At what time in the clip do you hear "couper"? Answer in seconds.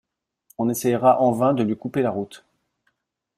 1.77-2.01